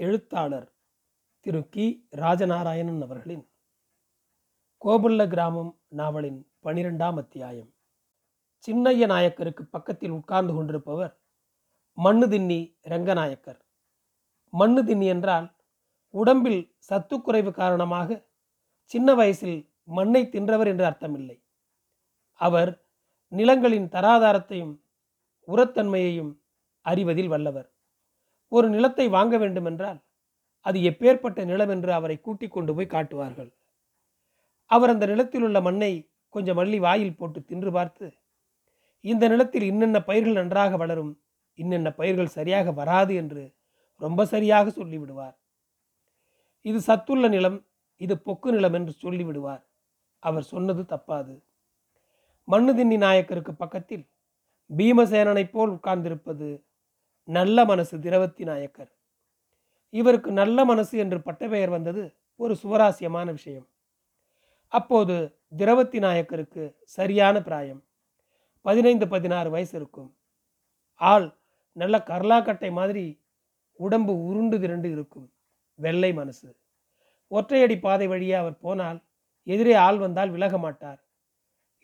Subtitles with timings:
[0.00, 0.74] எழுத்தாளர்
[1.40, 2.08] திரு கி.
[2.16, 3.50] ராஜநாராயணன் அவர்களின்
[4.84, 7.74] கோபுல்ல கிராமம் நாவலின் பனிரெண்டாம் அத்தியாயம்.
[8.66, 11.20] சின்னைய நாயக்கருக்கு பக்கத்தில் உட்கார்ந்து கொண்டிருப்பவர்
[11.92, 13.60] மண்ணு தின்னி ரங்கநாயக்கர்.
[14.50, 15.56] மண்ணு தின்னி என்றால்
[16.10, 18.28] உடம்பில் சத்துக்குறைவு காரணமாக
[18.82, 21.44] சின்ன வயசில் மண்ணை தின்றவர் என்று அர்த்தமில்லை.
[22.32, 22.86] அவர்
[23.28, 24.74] நிலங்களின் தராதாரத்தையும்
[25.46, 26.32] உரத்தன்மையையும்
[26.80, 27.68] அறிவதில் வல்லவர்.
[28.52, 30.00] ஒரு நிலத்தை வாங்க வேண்டுமென்றால்
[30.66, 33.50] அது எப்பேற்பட்ட நிலம் என்று அவரை கூட்டிக் கொண்டு போய் காட்டுவார்கள்.
[34.70, 35.92] அவர் அந்த நிலத்தில் உள்ள மண்ணை
[36.28, 38.06] கொஞ்சம் மல்லி வாயில் போட்டு தின்று பார்த்து
[39.04, 41.12] இந்த நிலத்தில் இன்னென்ன பயிர்கள் நன்றாக வளரும்
[41.58, 43.54] இன்னென்ன பயிர்கள் சரியாக வராது என்று
[44.00, 45.36] ரொம்ப சரியாக சொல்லிவிடுவார்.
[46.64, 47.58] இது சத்துள்ள நிலம்
[47.96, 49.62] இது பொக்கு நிலம் என்று சொல்லிவிடுவார்.
[50.22, 51.34] அவர் சொன்னது தப்பாது.
[52.44, 54.04] மண்ணு தின்னி நாயக்கருக்கு பக்கத்தில்
[54.70, 56.48] பீமசேனனைப் போல் உட்கார்ந்திருப்பது
[57.36, 58.90] நல்ல மனசு திரவத்தி நாயக்கர்.
[59.94, 62.02] இவருக்கு நல்ல மனசு என்று பட்டப்பெயர் வந்தது
[62.36, 63.66] ஒரு சுவராசியமான விஷயம்.
[64.72, 65.14] அப்போது
[65.56, 67.82] திரவத்தி நாயக்கருக்கு சரியான பிராயம்.
[68.60, 70.10] பதினைந்து பதினாறு வயசு இருக்கும்.
[71.00, 71.26] ஆள்
[71.72, 73.04] நல்ல கர்லாக்கட்டை மாதிரி
[73.72, 75.32] உடம்பு உருண்டு திரண்டு இருக்கும்.
[75.78, 76.48] வெள்ளை மனசு.
[77.30, 78.98] ஒற்றையடி பாதை வழியே அவர் போனால்
[79.42, 81.00] எதிரே ஆள் வந்தால் விலக மாட்டார்.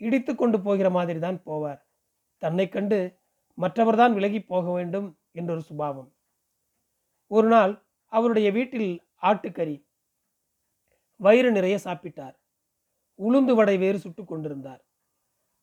[0.00, 1.80] இடித்து கொண்டு போகிற மாதிரி தான் போவார்.
[2.42, 2.98] தன்னை கண்டு
[3.58, 6.12] மற்றவர்தான் விலகி போக வேண்டும் என்றொரு சுபாவம்.
[7.26, 9.84] ஒரு நாள் அவருடைய வீட்டில் ஆட்டுக்கறி
[11.16, 12.36] வயிறு நிறைய சாப்பிட்டார்.
[13.18, 14.84] உளுந்து வடை வேறு சுட்டு கொண்டிருந்தார்.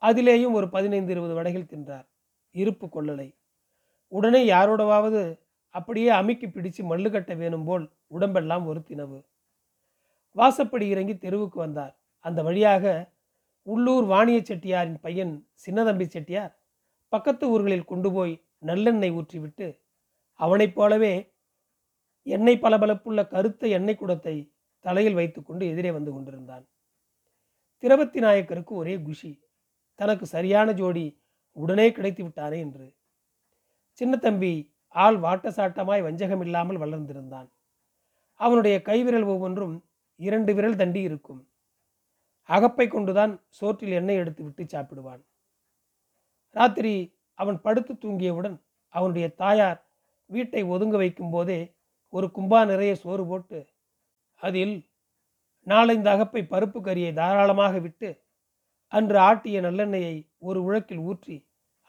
[0.01, 2.07] அதிலேயும் ஒரு பதினைந்து இருபது வடைகள் தின்றார்.
[2.51, 3.35] இருப்பு கொள்ளலை.
[4.07, 9.25] உடனே யாரோடவாவது அப்படியே அமுக்கி பிடிச்சு மல்லு கட்ட வேணும் போல் உடம்பெல்லாம் ஒரு தினவு.
[10.35, 11.97] வாசப்படி இறங்கி தெருவுக்கு வந்தார்.
[12.19, 13.11] அந்த வழியாக
[13.61, 16.59] உள்ளூர் வாணிய செட்டியாரின் பையன் சின்னதம்பி செட்டியார்
[17.09, 19.67] பக்கத்து ஊர்களில் கொண்டு போய் நல்லெண்ணெய் ஊற்றிவிட்டு
[20.39, 21.13] அவனைப் போலவே
[22.23, 24.35] எண்ணெய் பளபளப்புள்ள கருத்த எண்ணெய் குடத்தை
[24.79, 26.65] தலையில் வைத்துக்கொண்டு எதிரே வந்து கொண்டிருந்தான்.
[27.83, 29.31] திரபத்தி நாயக்கருக்கு ஒரே குஷி
[29.99, 31.05] தனக்கு சரியான ஜோடி
[31.51, 32.85] உடனே கிடைத்து விட்டானே என்று.
[33.91, 37.49] சின்ன தம்பி ஆள் வாட்டசாட்டமாய் வஞ்சகம் இல்லாமல் வளர்ந்திருந்தான்.
[38.39, 39.75] அவனுடைய கைவிரல் ஒவ்வொன்றும்
[40.19, 41.41] இரண்டு விரல் தண்டி இருக்கும்.
[42.49, 45.21] அகப்பை கொண்டுதான் சோற்றில் எண்ணெய் எடுத்து விட்டு சாப்பிடுவான்.
[46.49, 46.93] ராத்திரி
[47.39, 48.57] அவன் படுத்து தூங்கியவுடன்
[48.93, 49.79] அவனுடைய தாயார்
[50.29, 51.59] வீட்டை ஒதுங்க வைக்கும் போதே
[52.13, 53.59] ஒரு கும்பா நிறைய சோறு போட்டு
[54.41, 54.75] அதில்
[55.67, 58.09] நாலைந்து அகப்பை பருப்பு கறியை தாராளமாக விட்டு
[58.91, 61.35] அன்று ஆட்டிய நல்லெண்ணெயை ஒரு உழக்கில் ஊற்றி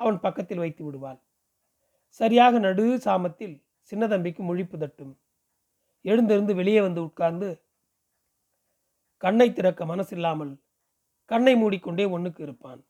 [0.00, 1.18] அவன் பக்கத்தில் வைத்து விடுவாள்.
[2.20, 3.56] சரியாக நடு சாமத்தில்
[3.92, 5.12] சின்னதம்பிக்கு முழிப்பு தட்டும்.
[6.04, 7.48] எழுந்திருந்து வெளியே வந்து உட்கார்ந்து
[9.22, 10.52] கண்ணை திறக்க மனசில்லாமல்
[11.30, 12.80] கண்ணை மூடிக்கொண்டே ஒன்றுக்கு இருப்பான்.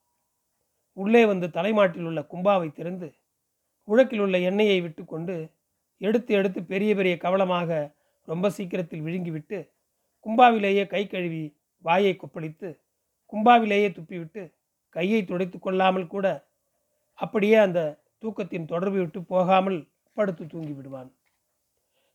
[0.96, 3.08] உள்ளே வந்து தலைமாட்டில் உள்ள கும்பாவை திறந்து
[3.88, 5.36] உழக்கில் உள்ள எண்ணெயை விட்டுக்கொண்டு
[6.00, 7.70] எடுத்து எடுத்து பெரிய பெரிய கவலமாக
[8.28, 9.58] ரொம்ப சீக்கிரத்தில் விழுங்கிவிட்டு
[10.26, 11.44] கும்பாவிலேயே கை கழுவி
[11.84, 12.68] வாயை கொப்பளித்து
[13.32, 14.42] கும்பாவிலேயே துப்பிவிட்டு
[14.96, 16.26] கையை துடைத்து கொள்ளாமல் கூட
[17.18, 17.80] அப்படியே அந்த
[18.22, 19.78] தூக்கத்தின் தொடர்பு விட்டு போகாமல்
[20.16, 21.10] படுத்து தூங்கி விடுவான்.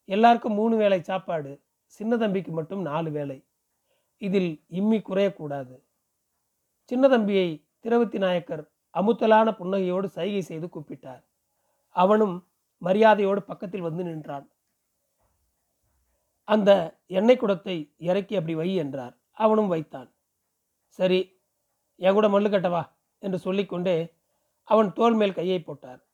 [0.09, 1.51] எல்லாருக்கும் மூணு வேளை சாப்பாடு
[1.85, 3.37] சின்ன தம்பிக்கு மட்டும் நாலு வேளை.
[4.17, 5.75] இதில் இம்மி குறையக்கூடாது.
[6.91, 7.49] சின்ன தம்பியை
[7.83, 11.23] திரவத்தி நாயக்கர் அமுத்தலான புன்னகையோடு சைகை செய்து கூப்பிட்டார்.
[11.89, 12.47] அவனும்
[12.77, 14.49] மரியாதையோடு பக்கத்தில் வந்து நின்றான்.
[16.43, 19.17] அந்த எண்ணெய் குடத்தை இறக்கி அப்படி வை என்றார்.
[19.31, 20.13] அவனும் வைத்தான்.
[20.85, 21.41] சரி
[21.95, 24.13] என் கூட மல்லு கட்டவா என்று சொல்லிக்கொண்டே
[24.63, 26.05] அவன் தோல் மேல் கையை போட்டார்.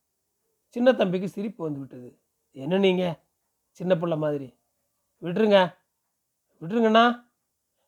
[0.67, 2.19] சின்ன தம்பிக்கு சிரிப்பு வந்து விட்டது
[2.51, 3.19] என்ன நீங்க?
[3.69, 4.59] சின்ன பிள்ளை மாதிரி.
[5.21, 5.75] விட்டுருங்க.
[6.61, 7.25] விட்டுருங்கண்ணா.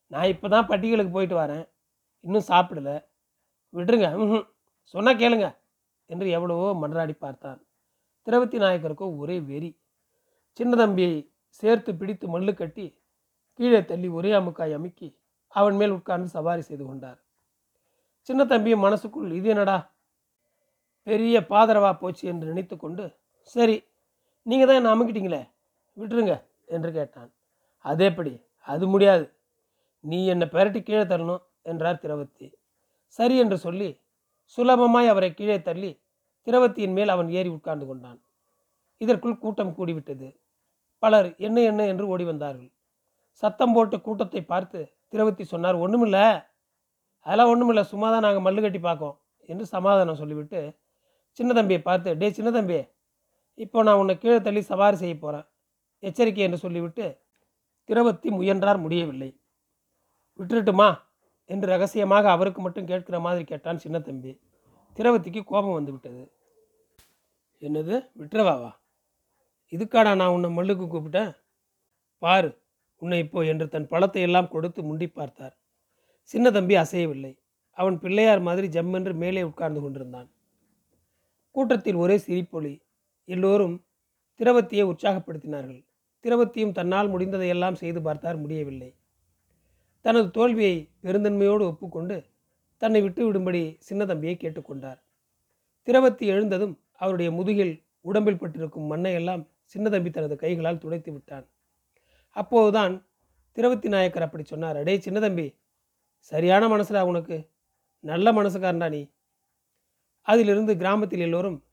[0.07, 1.69] நான் இப்போ தான் பட்டிகளுக்கு போயிட்டு வரேன்.
[2.19, 3.06] இன்னும் சாப்பிடல.
[3.73, 4.09] விட்டுருங்க.
[4.23, 4.45] ம்
[4.93, 5.47] சொன்னால் கேளுங்க.
[6.05, 7.59] என்று எவ்வளவோ மன்றாடி பார்த்தான்
[8.27, 9.69] திரவத்தி நாயக்கருக்கோ ஒரே வெறி.
[10.59, 11.13] சின்ன தம்பியை
[11.49, 12.85] சேர்த்து பிடித்து மல்லு கட்டி
[13.59, 15.07] கீழே தள்ளி ஒரே அமுக்காய் அமுக்கி
[15.53, 17.19] அவன் மேல் உட்கார்ந்து சவாரி செய்து கொண்டார்.
[18.29, 19.77] சின்ன தம்பியும் மனசுக்குள் இது என்னடா?
[21.07, 23.03] பெரிய பாதரவா போச்சு என்று நினைத்து கொண்டு
[23.55, 23.77] சரி
[24.45, 25.41] நீங்கள் தான் என்ன அமுக்கிட்டீங்களே?
[25.97, 26.33] விட்டுருங்க
[26.65, 27.29] என்று கேட்டான்.
[27.85, 28.33] அதேபடி
[28.67, 29.25] அது முடியாது.
[30.03, 32.47] நீ என்னை பெரட்டி கீழே தரணும் என்றார் திரவத்தி.
[33.19, 33.89] சரி என்று சொல்லி
[34.57, 35.91] சுலபமாய் அவரை கீழே தள்ளி
[36.47, 38.19] திரவத்தியின் மேல் அவன் ஏறி உட்கார்ந்து கொண்டான்.
[39.01, 40.27] இதற்குள் கூட்டம் கூடிவிட்டது.
[41.03, 42.69] பலர் என்ன என்ன என்று ஓடி வந்தார்கள்.
[43.43, 44.79] சத்தம் போட்டு கூட்டத்தை பார்த்து
[45.13, 46.17] திரவத்தி சொன்னார் ஒன்றுமில்ல
[47.25, 49.15] அதெல்லாம் ஒன்றுமில்ல சும்மா தான் நாங்கள் மல்லு கட்டி பார்க்கோம்
[49.49, 50.59] என்று சமாதானம் சொல்லிவிட்டு
[51.39, 52.79] சின்ன தம்பியை பார்த்து டே சின்ன தம்பி
[53.57, 55.45] இப்போ நான் உன்னை கீழே தள்ளி சவாரி செய்ய போகிறேன்
[56.03, 57.05] எச்சரிக்கை என்று சொல்லிவிட்டு
[57.89, 59.29] திரவத்தி முயன்றார் முடியவில்லை.
[60.39, 60.89] விட்டுருட்டுமா
[61.47, 64.39] என்று ரகசியமாக அவருக்கு மட்டும் கேட்கிற மாதிரி கேட்டான் சின்ன தம்பி.
[64.97, 66.31] திரவத்திக்கு கோபம் வந்து விட்டது.
[67.61, 68.09] என்னது?
[68.19, 68.71] விட்டுறவாவா?
[69.71, 71.35] இதுக்காடா நான் உன்னை மல்லுக்கு கூப்பிட்டேன்?
[72.17, 72.61] பாரு
[72.97, 75.57] உன்னை இப்போ என்று தன் பழத்தை எல்லாம் கொடுத்து முண்டி பார்த்தார்.
[76.21, 77.37] சின்ன தம்பி அசையவில்லை.
[77.71, 80.29] அவன் பிள்ளையார் மாதிரி ஜம்மென்று மேலே உட்கார்ந்து கொண்டிருந்தான்.
[81.51, 82.81] கூட்டத்தில் ஒரே சிரிப்பொலி.
[83.25, 83.85] எல்லோரும்
[84.39, 85.85] திரவத்தியை உற்சாகப்படுத்தினார்கள்.
[86.23, 88.96] திரவத்தியும் தன்னால் முடிந்ததையெல்லாம் செய்து பார்த்தார் முடியவில்லை.
[90.01, 92.17] தனது தோல்வியை பெருந்தன்மையோடு ஒப்புக்கொண்டு
[92.77, 94.99] தன்னை விட்டுவிடும்படி சின்னதம்பியை கேட்டுக்கொண்டார்.
[95.87, 101.45] திரவத்தி எழுந்ததும் அவருடைய முதுகில் உடம்பில் பட்டிருக்கும் மண்ணையெல்லாம் சின்னதம்பி தனது கைகளால் துடைத்து விட்டான்.
[102.29, 103.07] அப்போதுதான்
[103.55, 105.57] திரவத்தி நாயக்கர் அப்படி சொன்னார் அடே சின்னதம்பி
[106.19, 107.49] சரியான மனசுடா உனக்கு?
[107.99, 109.11] நல்ல மனசுக்காரன்டா நீ?
[110.21, 111.65] அதிலிருந்து கிராமத்தில் எல்லோரும்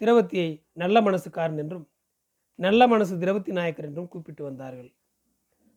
[0.00, 1.86] திரவத்தியை நல்ல மனசுக்காரன் என்றும்
[2.54, 4.90] நல்ல மனசு திரவத்தி நாயக்கர் என்றும் கூப்பிட்டு வந்தார்கள்.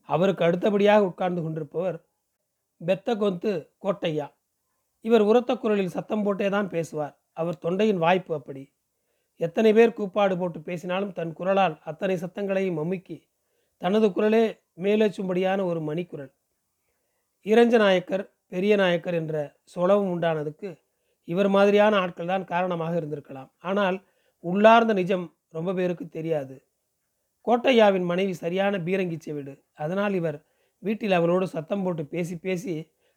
[0.09, 1.97] அவருக்கு அடுத்தபடியாக உட்கார்ந்து கொண்டிருப்பவர்
[2.81, 3.51] பெத்த கொந்து
[3.83, 4.27] கோட்டையா.
[5.05, 7.15] இவர் உரத்த குரலில் சத்தம் போட்டே தான் பேசுவார்.
[7.33, 8.63] அவர் தொண்டையின் வாய்ப்பு அப்படி.
[9.39, 13.17] எத்தனை பேர் கூப்பாடு போட்டு பேசினாலும் தன் குரலால் அத்தனை சத்தங்களையும் அமுக்கி
[13.81, 14.43] தனது குரலே
[14.83, 16.31] மேலேச்சும்படியான ஒரு மணிக்குரல்.
[17.45, 18.23] இறஞ்ச நாயக்கர்
[18.53, 19.35] பெரிய நாயக்கர் என்ற
[19.75, 20.69] சொலவும் உண்டானதுக்கு
[21.27, 23.49] இவர் மாதிரியான ஆட்கள் தான் காரணமாக இருந்திருக்கலாம்.
[23.59, 23.97] ஆனால்
[24.43, 26.55] உள்ளார்ந்த நிஜம் ரொம்ப பேருக்கு தெரியாது.
[27.47, 30.37] கோட்டையாவின் மனைவி சரியான பீரங்கி செவிடு அதனால் இவர்
[30.83, 32.75] வீட்டில் அவளோடு சத்தம் போட்டு பேசி பேசி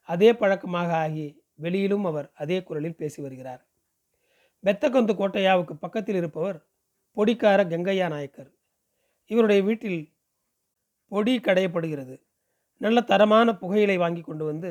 [0.08, 3.62] அதே பழக்கமாக ஆகி வெளியிலும் அவர் அதே குரலில் பேசி வருகிறார்.
[4.64, 6.58] பெத்தகொந்து கோட்டையாவுக்கு பக்கத்தில் இருப்பவர்
[7.16, 8.50] பொடிக்கார கங்கையா நாயக்கர்.
[9.30, 10.00] இவருடைய வீட்டில்
[11.12, 12.16] பொடி கடையப்படுகிறது.
[12.80, 14.70] நல்ல தரமான புகையிலை வாங்கி கொண்டு வந்து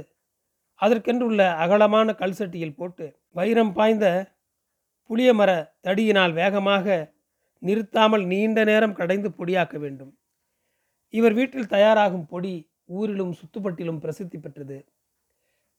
[0.82, 4.06] அதற்கென்றுள்ள அகலமான கல் சட்டியில் போட்டு வைரம் பாய்ந்த
[5.10, 5.52] புளிய மர
[5.88, 7.17] தடியினால் வேகமாக
[7.60, 10.18] நிறுத்தாமல் நீண்ட நேரம் கடைந்து பொடியாக்க வேண்டும்.
[11.10, 14.86] இவர் வீட்டில் தயாராகும் பொடி ஊரிலும் சுத்துப்பட்டிலும் பிரசித்தி பெற்றது.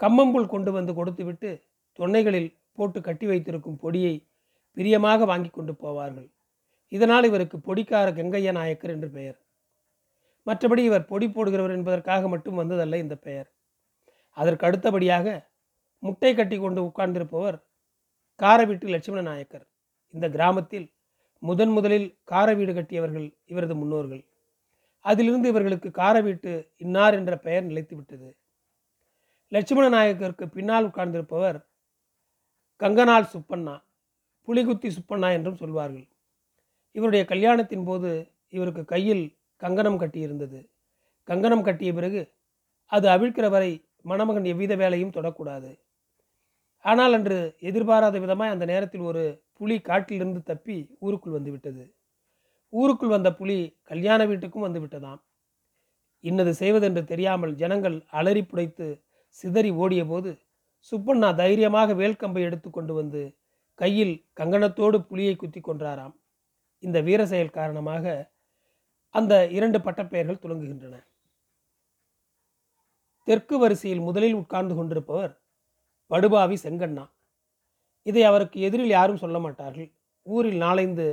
[0.00, 1.50] கம்மம்புல் கொண்டு வந்து கொடுத்துவிட்டு
[1.98, 4.26] தொன்னைகளில் போட்டு கட்டி வைத்திருக்கும் பொடியை
[4.72, 6.28] பிரியமாக வாங்கி கொண்டு போவார்கள்.
[6.88, 9.38] இதனால் இவருக்கு பொடிக்கார கங்கைய நாயக்கர் என்று பெயர்.
[10.46, 13.48] மற்றபடி இவர் பொடி போடுகிறவர் என்பதற்காக மட்டும் வந்ததல்ல இந்த பெயர்.
[14.36, 15.26] அதற்கு அடுத்தபடியாக
[15.98, 17.58] முட்டை கட்டி கொண்டு உட்கார்ந்திருப்பவர்
[18.40, 19.66] காரவீட்டு லட்சுமண நாயக்கர்.
[20.14, 20.86] இந்த கிராமத்தில்
[21.43, 24.23] முதன் முதலில் கார வீடு கட்டியவர்கள் இவரது முன்னோர்கள்.
[25.05, 28.29] அதிலிருந்து இவர்களுக்கு கார வீட்டு இன்னார் என்ற பெயர் நிலைத்துவிட்டது.
[29.52, 31.58] லட்சுமண நாயக்கருக்கு பின்னால் உட்கார்ந்திருப்பவர்
[32.81, 33.76] கங்கனால் சுப்பண்ணா
[34.49, 36.06] புலிகுத்தி சுப்பண்ணா என்றும் சொல்வார்கள்.
[36.96, 38.11] இவருடைய கல்யாணத்தின் போது
[38.49, 39.25] இவருக்கு கையில்
[39.62, 40.61] கங்கணம் கட்டியிருந்தது.
[41.29, 42.20] கங்கணம் கட்டிய பிறகு
[42.93, 45.70] அது அவிழ்க்கிற வரை மணமகன் எவ்வித வேலையும் தொடக்கூடாது.
[46.85, 49.25] ஆனால் அன்று எதிர்பாராத விதமாய் அந்த நேரத்தில் ஒரு
[49.60, 51.84] புலி காட்டிலிருந்து தப்பி ஊருக்குள் வந்து விட்டது.
[52.72, 53.58] ஊருக்குள் வந்த புலி
[53.90, 55.20] கல்யாண வீட்டுக்கும் வந்துவிட்டதாம்
[56.25, 58.87] இன்னது செய்வதென்று தெரியாமல் ஜனங்கள் அலறி புடைத்து
[59.40, 60.31] சிதறி ஓடிய போது
[60.90, 63.22] சுப்பண்ணா தைரியமாக வேல்கம்பை எடுத்து கொண்டு வந்து
[63.81, 66.14] கையில் கங்கணத்தோடு புலியை குத்தி கொன்றாராம்.
[66.82, 68.04] இந்த வீர செயல் காரணமாக
[69.14, 70.96] அந்த இரண்டு பட்டப்பெயர்கள் துலங்குகின்றன.
[73.28, 75.32] தெற்கு வரிசையில் முதலில் உட்கார்ந்து கொண்டிருப்பவர்
[76.11, 77.04] படுபாவி செங்கண்ணா.
[78.08, 79.88] இதை அவருக்கு எதிரில் யாரும் சொல்ல மாட்டார்கள்.
[80.26, 81.06] ஊரில் நாலைந்து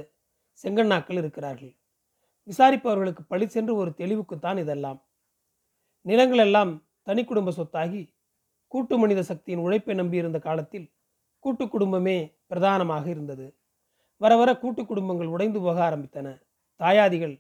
[0.64, 1.74] செங்கண்ணாக்கள் இருக்கிறார்கள்.
[2.48, 5.00] விசாரிப்பவர்களுக்கு பழி சென்று ஒரு தெளிவுக்குத்தான் இதெல்லாம்.
[6.06, 6.72] நிலங்கள் எல்லாம்
[7.02, 8.02] தனி குடும்ப சொத்தாகி
[8.72, 10.88] கூட்டு மனித சக்தியின் உழைப்பை நம்பியிருந்த காலத்தில்
[11.44, 13.48] கூட்டு குடும்பமே பிரதானமாக இருந்தது.
[14.22, 16.28] வர வர கூட்டு குடும்பங்கள் உடைந்து போக ஆரம்பித்தன.
[16.80, 17.36] தாயாதிகள்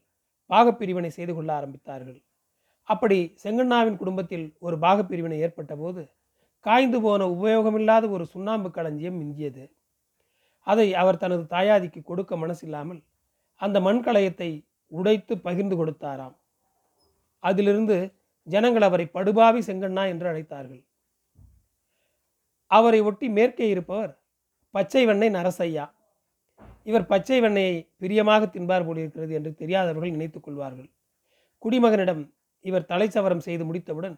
[0.50, 2.20] பாகப்பிரிவினை செய்து கொள்ள ஆரம்பித்தார்கள்.
[2.88, 6.02] அப்படி செங்கண்ணாவின் குடும்பத்தில் ஒரு பாகப்பிரிவினை ஏற்பட்ட போது
[6.66, 9.66] காய்ந்து போன உபயோகமில்லாத ஒரு சுண்ணாம்பு களஞ்சியம் மிஞ்சியது.
[10.68, 13.02] அதை அவர் தனது தாயாதிக்கு கொடுக்க மனசில்லாமல்
[13.62, 14.50] அந்த மண்களையத்தை
[14.92, 16.36] உடைத்து பகிர்ந்து கொடுத்தாராம்.
[17.44, 17.98] அதிலிருந்து
[18.48, 20.82] ஜனங்கள் அவரை படுபாவி செங்கண்ணா என்று அழைத்தார்கள்.
[22.72, 24.14] அவரை ஒட்டி மேற்கே இருப்பவர்
[24.74, 25.86] பச்சை வெண்ணெய் நரசையா
[26.84, 30.90] இவர் பச்சை வெண்ணையை பிரியமாக தின்பார் போலிருக்கிறது என்று தெரியாதவர்கள் நினைத்துக் கொள்வார்கள்.
[31.64, 32.24] குடிமகனிடம்
[32.66, 34.16] இவர் தலைச்சவரம் செய்து முடித்தவுடன்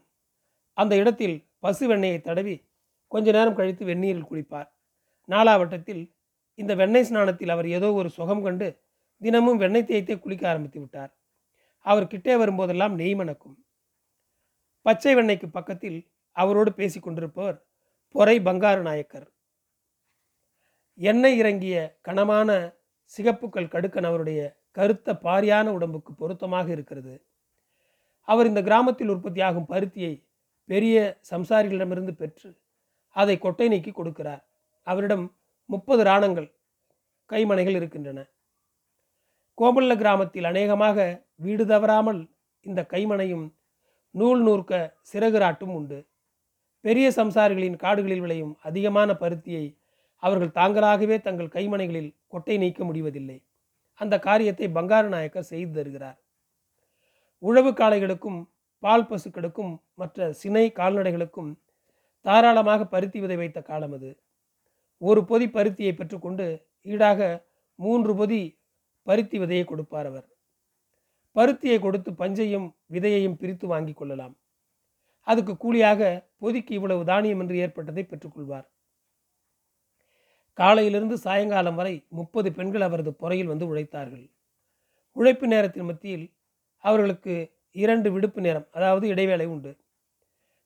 [0.78, 2.70] அந்த இடத்தில் பசு வெண்ணெயை தடவி
[3.08, 4.70] கொஞ்ச நேரம் கழித்து வெந்நீரில் குளிப்பார்.
[5.30, 6.04] நாலாவட்டத்தில்
[6.56, 8.68] இந்த வெண்ணெய் ஸ்நானத்தில் அவர் ஏதோ ஒரு சுகம் கண்டு
[9.18, 11.12] தினமும் வெண்ணெய் தேய்த்தே குளிக்க ஆரம்பித்து விட்டார்.
[11.80, 13.58] அவர் கிட்டே வரும்போதெல்லாம் நெய் மணக்கும்.
[14.82, 16.00] பச்சை வெண்ணெய்க்கு பக்கத்தில்
[16.32, 17.58] அவரோடு பேசி கொண்டிருப்பவர்
[18.12, 19.28] பொறை பங்காரு நாயக்கர்.
[21.00, 22.50] எண்ணெய் இறங்கிய கனமான
[23.04, 24.40] சிகப்புக்கள் கடுக்கன் அவருடைய
[24.72, 27.14] கருத்த பாரியான உடம்புக்கு பொருத்தமாக இருக்கிறது.
[28.28, 30.14] அவர் இந்த கிராமத்தில் உற்பத்தியாகும் பருத்தியை
[30.70, 30.98] பெரிய
[31.32, 32.50] சம்சாரிகளிடமிருந்து பெற்று
[33.16, 34.44] அதை கொட்டை நீக்கி கொடுக்கிறார்.
[34.88, 35.26] அவரிடம்
[35.66, 36.50] முப்பது ராணங்கள்
[37.30, 38.20] கைமனைகள் இருக்கின்றன.
[39.58, 40.98] கோமல்ல கிராமத்தில் அநேகமாக
[41.36, 42.20] வீடு தவறாமல்
[42.66, 43.46] இந்த கைமனையும்
[44.16, 44.72] நூல் நூற்க
[45.14, 45.98] சிறகுராட்டும் உண்டு.
[46.86, 49.66] பெரிய சம்சாரிகளின் காடுகளில் விளையும் அதிகமான பருத்தியை
[50.24, 53.38] அவர்கள் தாங்களாகவே தங்கள் கைமனைகளில் கொட்டை நீக்க முடிவதில்லை.
[54.00, 56.18] அந்த காரியத்தை பங்காரு நாயக்கர் செய்து தருகிறார்.
[57.44, 58.40] உழவு காளைகளுக்கும்
[58.80, 61.60] பால் பசுக்களுக்கும் மற்ற சினை கால்நடைகளுக்கும்
[62.22, 64.20] தாராளமாக பருத்தி விதை வைத்த காலம் அது.
[64.98, 68.60] ஒரு பொதி பருத்தியை பெற்றுக்கொண்டு ஈடாக மூன்று பொதி
[69.04, 70.28] பருத்தி விதையை கொடுப்பார் அவர்.
[71.36, 74.38] பருத்தியை கொடுத்து பஞ்சையும் விதையையும் பிரித்து வாங்கி கொள்ளலாம்.
[75.22, 78.68] அதுக்கு கூலியாக பொதிக்கு இவ்வளவு தானியம் என்று ஏற்பட்டதை பெற்றுக்கொள்வார்.
[80.54, 84.32] காலையிலிருந்து சாயங்காலம் வரை முப்பது பெண்கள் அவரது பொறையில் வந்து உழைத்தார்கள்.
[85.12, 86.34] உழைப்பு நேரத்தின் மத்தியில்
[86.78, 89.72] அவர்களுக்கு இரண்டு விடுப்பு நேரம் அதாவது இடைவேளை உண்டு.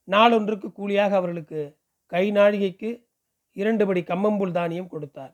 [0.07, 1.61] நாளொன்றுக்கு கூலியாக அவர்களுக்கு
[2.11, 2.89] கை நாழிகைக்கு
[3.57, 5.33] இரண்டு படி கம்மம்புல் தானியம் கொடுத்தார்.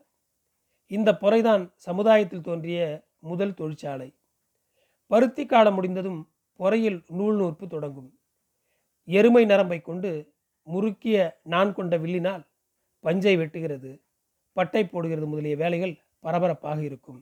[0.91, 2.79] இந்த பொறைதான் சமுதாயத்தில் தோன்றிய
[3.19, 4.09] முதல் தொழிற்சாலை.
[5.11, 6.21] பருத்தி காலம் முடிந்ததும்
[6.59, 8.09] பொறையில் நூல் நூற்பு தொடங்கும்.
[9.07, 10.11] எருமை நரம்பை கொண்டு
[10.67, 11.17] முறுக்கிய
[11.53, 12.43] நான் கொண்ட வில்லினால்
[13.03, 13.91] பஞ்சை வெட்டுகிறது.
[14.57, 17.19] பட்டை போடுகிறது முதலிய வேலைகள் பரபரப்பாக இருக்கும்.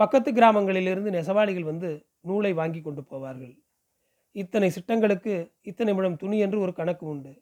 [0.00, 1.88] பக்கத்து கிராமங்களிலிருந்து நெசவாளிகள் வந்து
[2.20, 3.54] நூலை வாங்கி கொண்டு போவார்கள்.
[4.32, 7.32] இத்தனை சிட்டங்களுக்கு இத்தனை முழம் துணி என்று ஒரு கணக்கு உண்டு.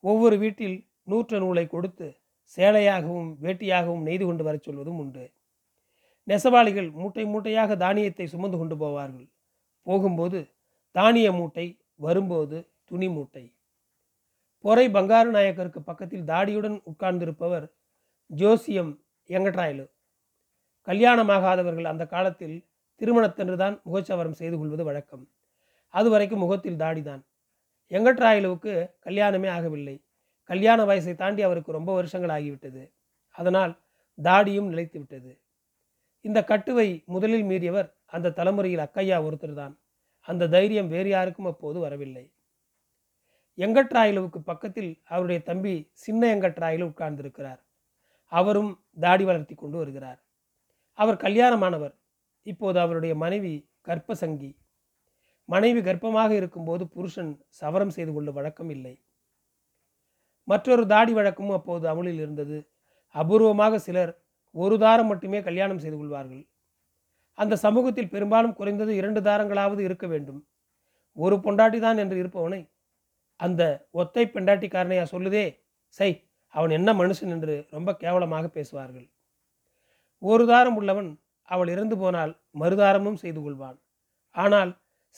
[0.00, 2.06] ஒவ்வொரு வீட்டில் நூற்ற நூலை கொடுத்து
[2.56, 5.24] சேலையாகவும் வேட்டியாகவும் நெய்து கொண்டு வரச் சொல்வதும் உண்டு.
[6.28, 9.28] நெசவாளிகள் மூட்டை மூட்டையாக தானியத்தை சுமந்து கொண்டு போவார்கள்.
[9.82, 10.40] போகும்போது
[10.90, 11.66] தானிய மூட்டை
[12.06, 13.44] வரும்போது துணி மூட்டை.
[14.64, 17.66] பொறை பங்காரு நாயக்கருக்கு பக்கத்தில் தாடியுடன் உட்கார்ந்திருப்பவர்
[18.30, 18.92] ஜோசியம்
[19.28, 19.84] எங்கட்ராயலு.
[20.86, 22.64] கல்யாணமாகாதவர்கள் அந்த காலத்தில்
[23.00, 25.28] திருமணத்தன்று தான் முகச்சவரம் செய்து கொள்வது வழக்கம்.
[25.88, 27.22] அதுவரைக்கும் முகத்தில் தாடிதான்.
[27.90, 30.02] எங்கட்ராயலுவுக்கு கல்யாணமே ஆகவில்லை.
[30.42, 32.92] கல்யாண வயசை தாண்டி அவருக்கு ரொம்ப வருஷங்கள் ஆகிவிட்டது.
[33.30, 33.80] அதனால்
[34.22, 35.40] தாடியும் நிலைத்து விட்டது.
[36.20, 39.78] இந்த கட்டுவை முதலில் மீறியவர் அந்த தலைமுறையில் அக்கையா ஒருத்தர் தான்
[40.20, 42.32] அந்த தைரியம் வேறு யாருக்கும் அப்போது வரவில்லை.
[43.58, 47.60] எங்கட்ராயலுவுக்கு பக்கத்தில் அவருடைய தம்பி சின்ன எங்கட்ராயலு உட்கார்ந்திருக்கிறார்.
[48.24, 50.25] அவரும் தாடி வளர்த்தி கொண்டு வருகிறார்.
[50.98, 51.94] அவர் கல்யாணமானவர்.
[52.46, 53.54] இப்போது அவருடைய மனைவி
[53.88, 54.50] கர்ப்பசங்கி.
[55.48, 58.94] மனைவி கர்ப்பமாக இருக்கும்போது புருஷன் சவரம் செய்து கொள்ள வழக்கம் இல்லை
[60.48, 62.58] மற்றொரு தாடி வழக்கமும் அப்போது அமுலில் இருந்தது.
[63.14, 64.12] அபூர்வமாக சிலர்
[64.54, 66.42] ஒரு தாரம் மட்டுமே கல்யாணம் செய்து கொள்வார்கள்.
[67.38, 70.40] அந்த சமூகத்தில் பெரும்பாலும் குறைந்தது இரண்டு தாரங்களாவது இருக்க வேண்டும்.
[71.16, 72.60] ஒரு பொண்டாட்டி தான் என்று இருப்பவனை
[73.40, 73.62] அந்த
[73.94, 75.46] ஒத்தை பெண்டாட்டிக்காரனையா சொல்லுதே?
[75.98, 76.10] சை
[76.54, 79.06] அவன் என்ன மனுஷன் என்று ரொம்ப கேவலமாக பேசுவார்கள்.
[80.28, 81.10] ஒரு தாரம் உள்ளவன்
[81.48, 83.78] அவள் இறந்து போனால் மறுதாரமும் செய்து கொள்வான்.
[84.34, 84.70] ஆனால்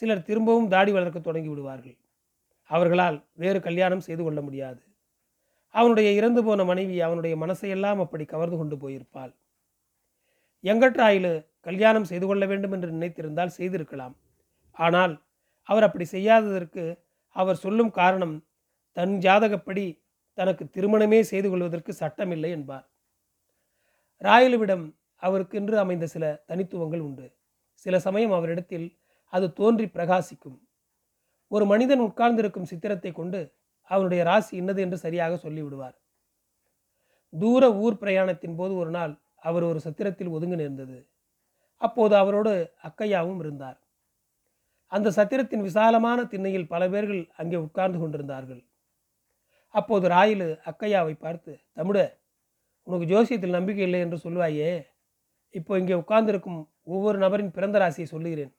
[0.03, 1.97] சிலர் திரும்பவும் தாடி வளர்க்க தொடங்கி விடுவார்கள்.
[2.71, 4.81] அவர்களால் வேறு கல்யாணம் செய்து கொள்ள முடியாது.
[5.75, 9.33] அவனுடைய இறந்து போன மனைவி அவனுடைய மனசையெல்லாம் அப்படி கவர்ந்து கொண்டு போயிருப்பாள்.
[10.65, 14.15] எங்கட்ராயிலு கல்யாணம் செய்து கொள்ள வேண்டும் என்று நினைத்திருந்தால் செய்திருக்கலாம்.
[14.77, 15.15] ஆனால்
[15.69, 16.85] அவர் அப்படி செய்யாததற்கு
[17.37, 18.37] அவர் சொல்லும் காரணம்
[18.97, 19.87] தன் ஜாதகப்படி
[20.39, 22.87] தனக்கு திருமணமே செய்து கொள்வதற்கு சட்டமில்லை என்பார்.
[24.21, 24.85] ராயலுவிடம்
[25.23, 27.27] அவருக்கென்று அமைந்த சில தனித்துவங்கள் உண்டு.
[27.73, 28.87] சில சமயம் அவரிடத்தில்
[29.33, 30.59] அது தோன்றி பிரகாசிக்கும்.
[31.51, 33.41] ஒரு மனிதன் உட்கார்ந்திருக்கும் சித்திரத்தை கொண்டு
[33.91, 35.97] அவனுடைய ராசி இன்னது என்று சரியாக சொல்லிவிடுவார்.
[37.33, 40.99] தூர ஊர் பிரயாணத்தின் போது ஒரு நாள் அவர் ஒரு சத்திரத்தில் ஒதுங்கி நேர்ந்தது.
[41.81, 43.79] அப்போது அவரோடு அக்கையாவும் இருந்தார்.
[44.93, 48.63] அந்த சத்திரத்தின் விசாலமான திண்ணையில் பல பேர்கள் அங்கே உட்கார்ந்து கொண்டிருந்தார்கள்.
[49.75, 51.97] அப்போது ராயிலு அக்கையாவை பார்த்து தமிழ
[52.87, 54.71] உனக்கு ஜோசியத்தில் நம்பிக்கை இல்லை என்று சொல்லுவாயே
[55.55, 58.53] இப்போ இங்கே உட்கார்ந்திருக்கும் ஒவ்வொரு நபரின் பிறந்த ராசியை சொல்லுகிறேன்.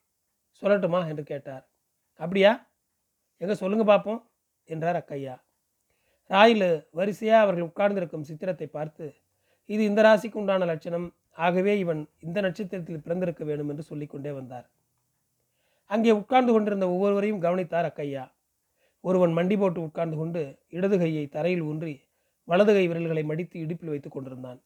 [0.62, 1.00] சொல்லட்டுமா?
[1.08, 1.64] என்று கேட்டார்.
[2.20, 2.52] அப்படியா?
[3.40, 4.20] எங்கே சொல்லுங்க பார்ப்போம்
[4.68, 5.34] என்றார் அக்கையா.
[6.30, 6.68] ராயிலு
[6.98, 9.06] வரிசையாக அவர்கள் உட்கார்ந்திருக்கும் சித்திரத்தை பார்த்து
[9.68, 11.06] இது இந்த ராசிக்கு உண்டான லட்சணம்.
[11.36, 14.66] ஆகவே இவன் இந்த நட்சத்திரத்தில் பிறந்திருக்க வேண்டும் என்று சொல்லிக்கொண்டே வந்தார்.
[15.90, 18.24] அங்கே உட்கார்ந்து கொண்டிருந்த ஒவ்வொருவரையும் கவனித்தார் அக்கையா.
[19.04, 21.94] ஒருவன் மண்டி போட்டு உட்கார்ந்து கொண்டு இடது கையை தரையில் ஊன்றி
[22.48, 24.60] வலது கை விரல்களை மடித்து இடுப்பில் வைத்துக் கொண்டிருந்தான்.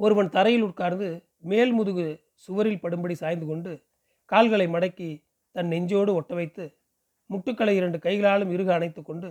[0.00, 3.72] ஒருவன் தரையில் உட்கார்ந்து மேல் முதுகு சுவரில் படும்படி சாய்ந்து கொண்டு
[4.32, 5.10] கால்களை மடக்கி
[5.54, 6.64] தன் நெஞ்சோடு ஒட்ட வைத்து
[7.30, 9.28] முட்டுக்களை இரண்டு கைகளாலும் இறுக அணைத்து கொண்டு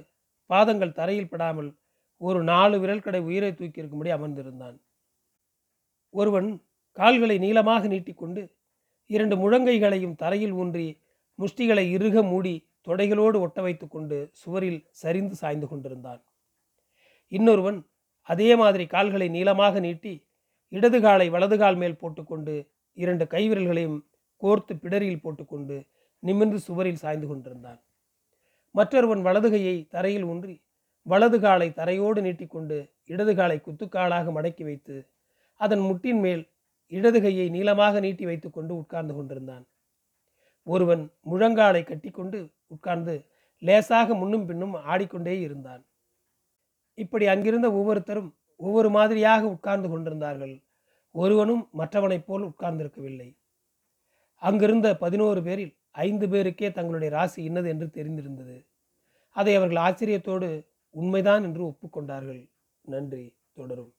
[0.50, 1.70] பாதங்கள் தரையில் படாமல்
[2.22, 4.78] ஒரு நாலு விரல் கடை உயிரை தூக்கி இருக்கும்படி அமர்ந்திருந்தான்.
[6.14, 6.50] ஒருவன்
[6.98, 8.42] கால்களை நீளமாக நீட்டிக்கொண்டு
[9.10, 10.88] இரண்டு முழங்கைகளையும் தரையில் ஊன்றி
[11.40, 12.56] முஷ்டிகளை இறுக மூடி
[12.88, 16.22] தொடைகளோடு ஒட்ட வைத்து கொண்டு சுவரில் சரிந்து சாய்ந்து கொண்டிருந்தான்.
[17.32, 17.80] இன்னொருவன்
[18.30, 20.14] அதே மாதிரி கால்களை நீளமாக நீட்டி
[20.70, 24.00] இடது காலை வலது கால் மேல் போட்டுக்கொண்டு இரண்டு கைவிரல்களையும்
[24.42, 25.88] கோர்த்து பிடரியில் போட்டுக்கொண்டு
[26.20, 27.80] நிமிர்ந்து சுவரில் சாய்ந்து கொண்டிருந்தான்.
[28.72, 30.62] மற்றொருவன் வலது கையை தரையில் ஊன்றி
[31.02, 35.10] வலது காலை தரையோடு நீட்டிக்கொண்டு இடது காலை குத்துக்காலாக மடக்கி வைத்து
[35.56, 36.50] அதன் முட்டின் மேல்
[36.88, 39.68] இடது கையை நீளமாக நீட்டி வைத்துக்கொண்டு உட்கார்ந்து கொண்டிருந்தான்.
[40.64, 43.26] ஒருவன் முழங்காலை கட்டிக்கொண்டு உட்கார்ந்து
[43.58, 45.86] லேசாக முன்னும் பின்னும் ஆடிக்கொண்டே இருந்தான்.
[46.94, 50.56] இப்படி அங்கிருந்த ஒவ்வொருத்தரும் ஒவ்வொரு மாதிரியாக உட்கார்ந்து கொண்டிருந்தார்கள்.
[51.12, 53.30] ஒருவனும் மற்றவனைப் போல் உட்கார்ந்திருக்கவில்லை.
[54.36, 58.58] அங்கிருந்த பதினோரு பேரில் ஐந்து பேருக்கே தங்களுடைய ராசி இன்னது என்று தெரிந்திருந்தது.
[59.30, 60.50] அதை அவர்கள் ஆச்சரியத்தோடு
[60.90, 62.44] உண்மைதான் என்று ஒப்புக்கொண்டார்கள்.
[62.82, 63.94] நன்றி தொடரும்.